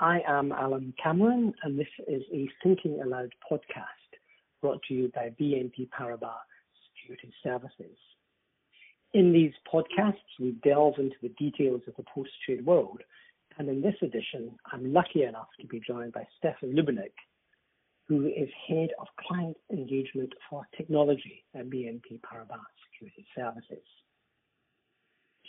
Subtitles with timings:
[0.00, 4.18] I am Alan Cameron, and this is a Thinking Aloud podcast
[4.60, 6.34] brought to you by BNP Paribas
[6.88, 7.96] Securities Services.
[9.12, 13.02] In these podcasts, we delve into the details of the post trade world,
[13.56, 17.12] and in this edition, I'm lucky enough to be joined by Stephane Lubenec,
[18.08, 23.86] who is Head of Client Engagement for Technology at BNP Paribas Securities Services.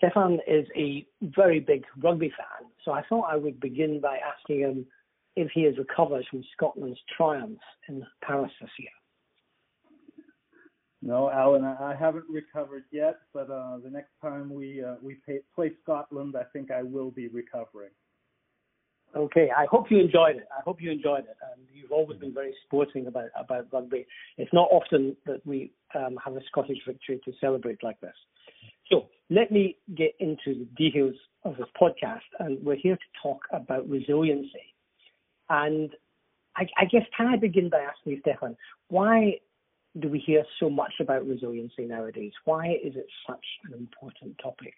[0.00, 4.60] Stephane is a very big rugby fan, so I thought I would begin by asking
[4.60, 4.86] him
[5.36, 8.88] if he has recovered from Scotland's triumph in Paris this year.
[11.02, 15.40] No, Alan, I haven't recovered yet, but uh, the next time we uh, we pay,
[15.54, 17.90] play Scotland, I think I will be recovering.
[19.16, 20.48] Okay, I hope you enjoyed it.
[20.56, 21.36] I hope you enjoyed it.
[21.52, 24.06] And you've always been very sporting about about rugby.
[24.38, 28.14] It's not often that we um, have a Scottish victory to celebrate like this.
[28.90, 33.40] So let me get into the details of this podcast, and we're here to talk
[33.52, 34.74] about resiliency.
[35.48, 35.90] And
[36.56, 38.56] I, I guess can I begin by asking you, Stephane,
[38.88, 39.38] why
[39.98, 42.32] do we hear so much about resiliency nowadays?
[42.44, 44.74] Why is it such an important topic?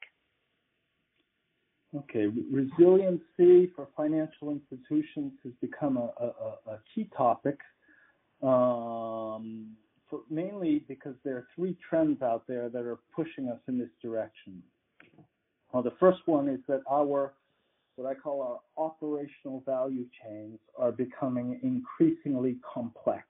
[1.95, 7.59] Okay, resiliency for financial institutions has become a, a, a key topic,
[8.43, 9.77] um,
[10.31, 14.63] mainly because there are three trends out there that are pushing us in this direction.
[15.73, 17.33] Well, the first one is that our
[17.97, 23.27] what I call our operational value chains are becoming increasingly complex.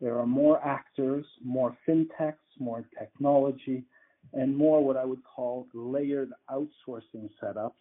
[0.00, 3.84] There are more actors, more fintechs, more technology,
[4.32, 7.72] and more what I would call layered outsourcing setups,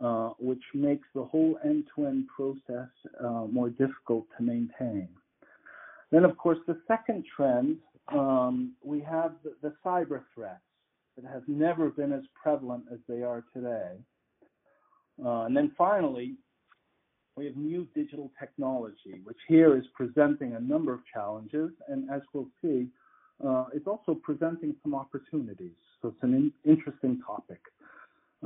[0.00, 2.88] uh, which makes the whole end-to-end process
[3.22, 5.08] uh, more difficult to maintain.
[6.10, 7.76] Then, of course, the second trend,
[8.08, 10.62] um, we have the, the cyber threats
[11.16, 13.96] that have never been as prevalent as they are today.
[15.24, 16.36] Uh, and then finally,
[17.36, 21.70] we have new digital technology, which here is presenting a number of challenges.
[21.88, 22.88] And as we'll see,
[23.44, 25.76] uh, it's also presenting some opportunities.
[26.00, 27.60] So it's an in- interesting topic.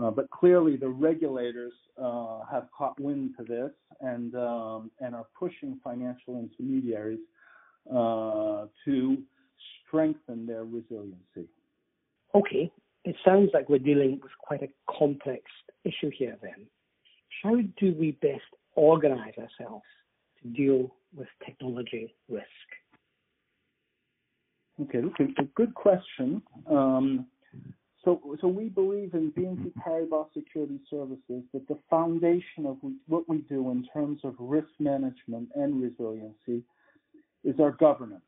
[0.01, 5.27] Uh, but clearly, the regulators uh, have caught wind to this and um, and are
[5.39, 7.21] pushing financial intermediaries
[7.91, 9.19] to
[9.87, 11.49] strengthen their resiliency.
[12.35, 12.71] Okay,
[13.05, 15.43] it sounds like we're dealing with quite a complex
[15.85, 16.37] issue here.
[16.41, 16.67] Then,
[17.43, 18.43] how do we best
[18.75, 19.85] organize ourselves
[20.43, 22.47] to deal with technology risk?
[24.81, 26.43] Okay, that's a good question.
[26.71, 27.27] Um,
[28.05, 33.39] so, so we believe in BNP Paribas Securities Services that the foundation of what we
[33.43, 36.65] do in terms of risk management and resiliency
[37.45, 38.23] is our governance.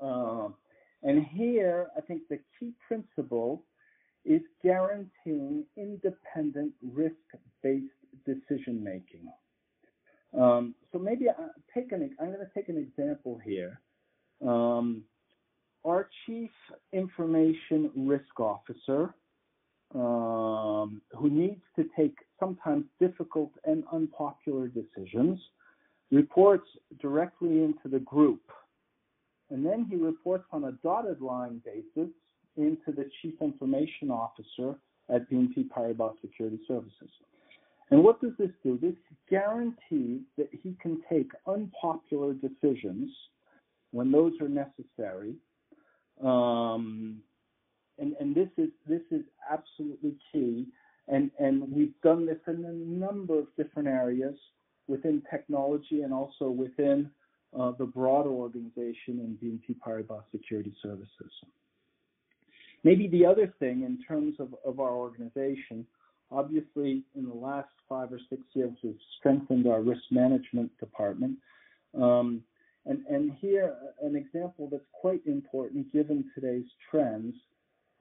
[0.00, 0.48] Uh,
[1.02, 3.64] and here, I think the key principle
[4.24, 7.84] is guaranteeing independent risk-based
[8.24, 9.26] decision making.
[10.38, 11.34] Um, so maybe I
[11.72, 13.80] take an, I'm going to take an example here.
[14.46, 15.04] Um,
[15.84, 16.50] our chief
[16.92, 19.14] information risk officer,
[19.94, 25.38] um, who needs to take sometimes difficult and unpopular decisions,
[26.10, 26.66] reports
[27.00, 28.40] directly into the group.
[29.50, 32.10] And then he reports on a dotted line basis
[32.56, 34.76] into the chief information officer
[35.08, 37.10] at BNP Paribas Securities Services.
[37.90, 38.78] And what does this do?
[38.80, 38.94] This
[39.30, 43.10] guarantees that he can take unpopular decisions
[43.92, 45.34] when those are necessary.
[46.24, 47.20] Um,
[47.98, 50.66] and, and this is this is absolutely key.
[51.06, 54.34] And and we've done this in a number of different areas
[54.88, 57.10] within technology and also within
[57.58, 61.32] uh, the broader organization in BNP Paribas Securities Services.
[62.84, 65.86] Maybe the other thing in terms of, of our organization,
[66.30, 71.36] obviously in the last five or six years, we've strengthened our risk management department.
[72.00, 72.42] Um,
[72.84, 77.34] and, and here, an example that's quite important given today's trends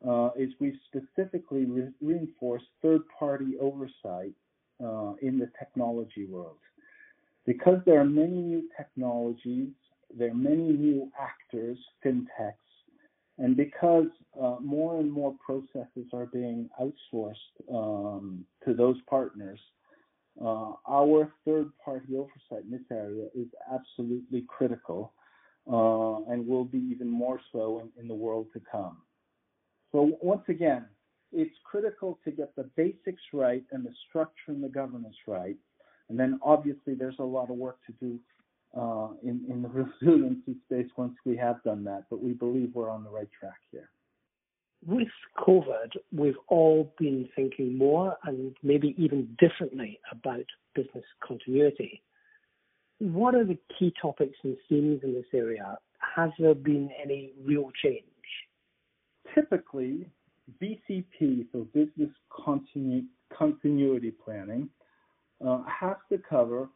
[0.07, 4.33] uh, is we've specifically re- reinforced third-party oversight
[4.83, 6.57] uh, in the technology world.
[7.45, 9.69] Because there are many new technologies,
[10.17, 12.53] there are many new actors, fintechs,
[13.37, 14.07] and because
[14.41, 17.33] uh, more and more processes are being outsourced
[17.71, 19.59] um, to those partners,
[20.41, 25.13] uh, our third-party oversight in this area is absolutely critical
[25.71, 28.97] uh, and will be even more so in, in the world to come.
[29.91, 30.85] So once again,
[31.31, 35.57] it's critical to get the basics right and the structure and the governance right.
[36.09, 38.19] And then obviously there's a lot of work to do
[38.77, 39.69] uh, in, in the
[40.01, 43.59] resiliency space once we have done that, but we believe we're on the right track
[43.71, 43.89] here.
[44.85, 45.07] with
[45.37, 52.01] COVID, we've all been thinking more and maybe even differently about business continuity.
[52.99, 55.77] What are the key topics and themes in this area?
[56.15, 58.03] Has there been any real change?
[59.33, 60.05] Typically,
[60.61, 64.69] BCP, so business continu- continuity planning,
[65.45, 66.69] uh, has to cover,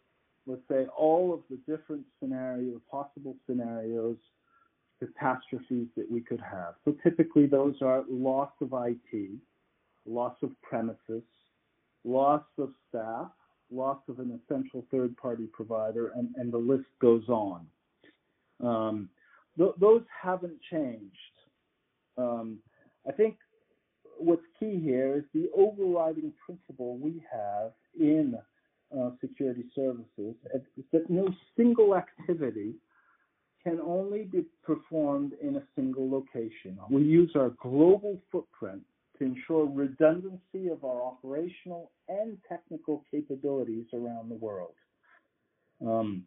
[0.47, 4.17] let's say, all of the different scenarios, possible scenarios
[5.00, 6.75] catastrophes that we could have.
[6.85, 9.31] So typically those are loss of IT,
[10.06, 11.23] loss of premises,
[12.03, 13.31] loss of staff,
[13.71, 17.65] loss of an essential third party provider, and, and the list goes on.
[18.61, 19.09] Um,
[19.57, 21.15] th- those haven't changed.
[22.17, 22.57] Um,
[23.07, 23.38] I think
[24.17, 28.35] what's key here is the overriding principle we have in
[28.97, 30.35] uh, security services
[30.77, 32.73] is that no single activity
[33.63, 36.77] can only be performed in a single location.
[36.89, 38.81] We use our global footprint
[39.17, 44.75] to ensure redundancy of our operational and technical capabilities around the world.
[45.85, 46.23] Um,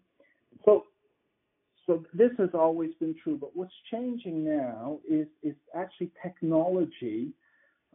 [0.64, 0.84] so,
[1.86, 7.32] so this has always been true, but what's changing now is, is actually technology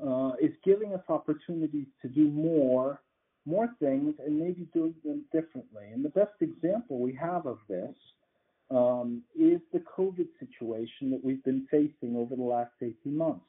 [0.06, 3.02] uh, is giving us opportunities to do more,
[3.48, 5.86] more things, and maybe doing them differently.
[5.94, 7.96] And the best example we have of this
[8.70, 13.46] um, is the COVID situation that we've been facing over the last 18 months.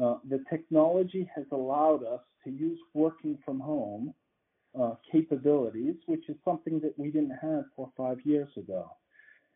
[0.00, 4.14] Uh, the technology has allowed us to use working from home
[4.80, 8.88] uh, capabilities, which is something that we didn't have four or five years ago.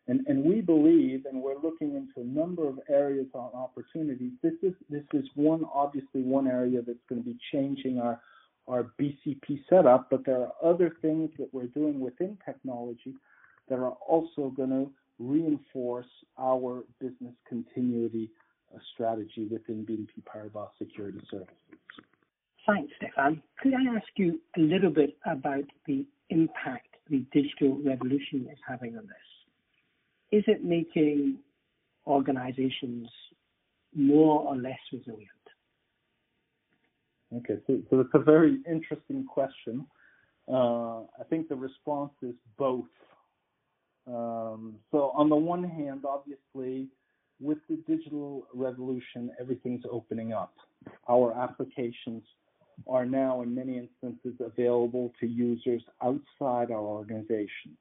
[0.07, 4.33] And, and we believe, and we're looking into a number of areas on opportunities.
[4.41, 8.19] This is this is one obviously one area that's going to be changing our
[8.67, 13.13] our BCP setup, but there are other things that we're doing within technology
[13.69, 16.07] that are also going to reinforce
[16.39, 18.29] our business continuity
[18.73, 21.53] uh, strategy within BNP Paribas Securities Services.
[22.65, 23.41] Thanks, Stephane.
[23.61, 28.97] Could I ask you a little bit about the impact the digital revolution is having
[28.97, 30.39] on this?
[30.39, 31.37] Is it making
[32.07, 33.09] organizations
[33.93, 35.29] more or less resilient?
[37.37, 39.85] Okay, so, so it's a very interesting question.
[40.47, 42.85] Uh, I think the response is both.
[44.05, 46.89] Um, so on the one hand, obviously,
[47.39, 50.53] with the digital revolution, everything's opening up.
[51.09, 52.23] Our applications
[52.87, 57.77] are now, in many instances, available to users outside our organization.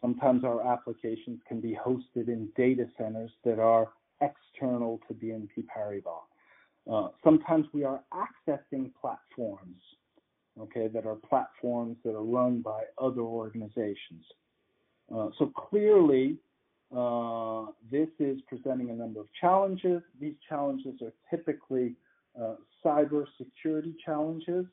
[0.00, 3.88] Sometimes our applications can be hosted in data centers that are
[4.20, 6.33] external to BNP Paribas.
[6.90, 9.80] Uh, sometimes we are accessing platforms,
[10.60, 14.24] okay, that are platforms that are run by other organizations.
[15.14, 16.36] Uh, so clearly,
[16.94, 20.02] uh, this is presenting a number of challenges.
[20.20, 21.94] These challenges are typically
[22.40, 22.54] uh,
[22.84, 24.66] cyber security challenges.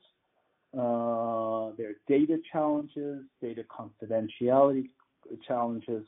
[0.77, 4.89] Uh, they're data challenges, data confidentiality
[5.47, 6.03] challenges,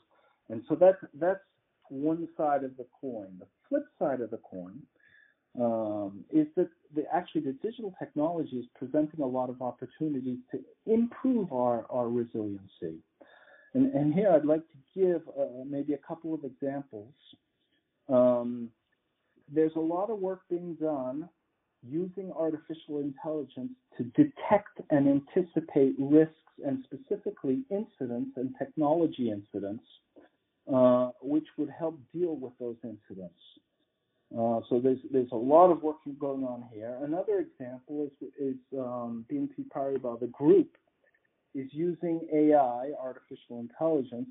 [0.48, 1.40] and so that's that's
[1.88, 3.28] one side of the coin.
[3.38, 4.80] The flip side of the coin
[5.60, 10.58] um, is that the, actually the digital technology is presenting a lot of opportunities to
[10.86, 12.98] improve our, our resiliency.
[13.74, 17.12] And, and here I'd like to give uh, maybe a couple of examples.
[18.08, 18.70] Um,
[19.52, 21.28] there's a lot of work being done
[21.86, 29.84] using artificial intelligence to detect and anticipate risks and specifically incidents and technology incidents,
[30.72, 33.34] uh, which would help deal with those incidents.
[34.36, 36.98] Uh, so there's there's a lot of work going on here.
[37.02, 40.76] Another example is is um, BNP Paribas, the group
[41.54, 44.28] is using AI, artificial intelligence,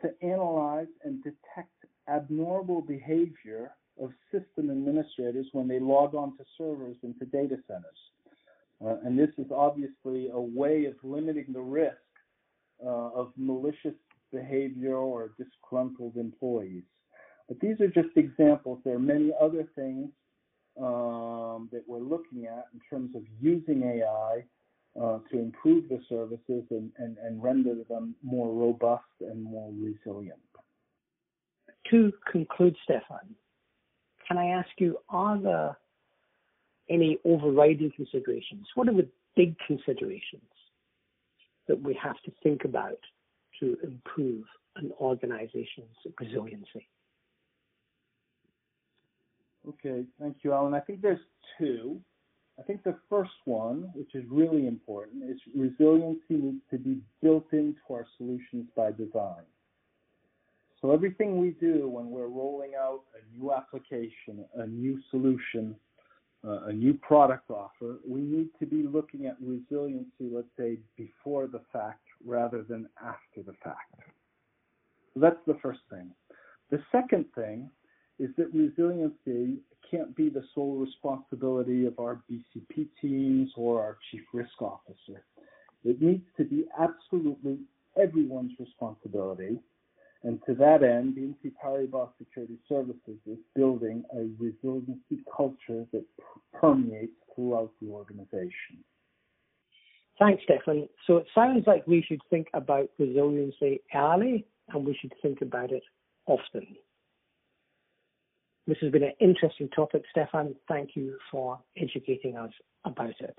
[0.00, 1.70] to analyze and detect
[2.08, 7.98] abnormal behavior of system administrators when they log on to servers into data centers.
[8.84, 11.96] Uh, and this is obviously a way of limiting the risk
[12.84, 13.94] uh, of malicious
[14.32, 16.84] behavior or disgruntled employees.
[17.48, 18.80] But these are just examples.
[18.84, 20.08] There are many other things
[20.78, 24.44] um, that we're looking at in terms of using AI
[25.00, 30.40] uh, to improve the services and, and, and render them more robust and more resilient.
[31.90, 33.36] To conclude, Stephane,
[34.26, 35.76] can I ask you, are there
[36.90, 38.66] any overriding considerations?
[38.74, 40.42] What are the big considerations
[41.68, 42.98] that we have to think about
[43.60, 44.44] to improve
[44.76, 46.88] an organization's resiliency?
[49.68, 50.74] Okay, thank you, Alan.
[50.74, 51.20] I think there's
[51.58, 52.00] two.
[52.58, 57.46] I think the first one, which is really important, is resiliency needs to be built
[57.52, 59.44] into our solutions by design.
[60.80, 65.74] So everything we do when we're rolling out a new application, a new solution,
[66.46, 71.46] uh, a new product offer, we need to be looking at resiliency, let's say, before
[71.48, 73.94] the fact rather than after the fact.
[75.12, 76.10] So that's the first thing.
[76.70, 77.70] The second thing
[78.18, 79.58] is that resiliency
[79.90, 85.24] can't be the sole responsibility of our BCP teams or our chief risk officer.
[85.84, 87.58] It needs to be absolutely
[88.00, 89.58] everyone's responsibility.
[90.22, 96.04] And to that end, BNP Paribas Securities Services is building a resiliency culture that
[96.52, 98.82] permeates throughout the organization.
[100.18, 100.88] Thanks, Stephane.
[101.06, 105.70] So it sounds like we should think about resiliency early and we should think about
[105.70, 105.82] it
[106.26, 106.66] often.
[108.66, 110.56] This has been an interesting topic, Stephane.
[110.66, 112.50] Thank you for educating us
[112.84, 113.36] about it.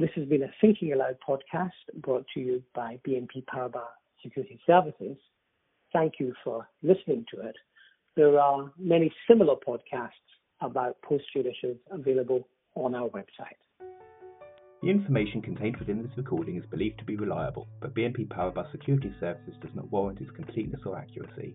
[0.00, 1.70] This has been a Thinking Aloud podcast
[2.02, 3.86] brought to you by BNP Paribas
[4.20, 5.16] Securities Services.
[5.92, 7.54] Thank you for listening to it.
[8.16, 10.10] There are many similar podcasts
[10.60, 13.60] about post trade issues available on our website.
[14.82, 19.14] The information contained within this recording is believed to be reliable, but BNP Paribas Securities
[19.20, 21.54] Services does not warrant its completeness or accuracy.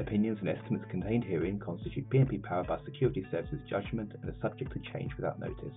[0.00, 4.80] Opinions and estimates contained herein constitute BNP Paribas Securities Services judgment and are subject to
[4.94, 5.76] change without notice.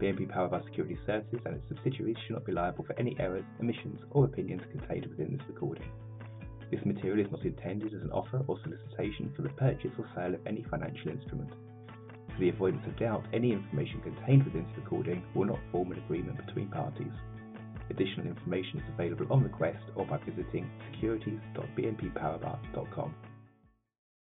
[0.00, 4.00] BNP Paribas Securities Services and its subsidiaries should not be liable for any errors, omissions,
[4.12, 5.84] or opinions contained within this recording.
[6.70, 10.34] This material is not intended as an offer or solicitation for the purchase or sale
[10.34, 11.50] of any financial instrument.
[12.32, 15.98] For the avoidance of doubt, any information contained within this recording will not form an
[15.98, 17.12] agreement between parties.
[17.90, 23.14] Additional information is available on request or by visiting securities.bnpparibas.com.